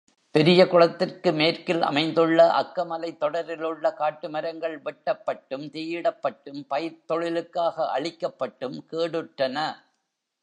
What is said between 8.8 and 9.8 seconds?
கேடுற்றன.